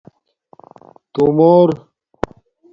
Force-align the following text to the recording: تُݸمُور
تُݸمُور 1.13 1.69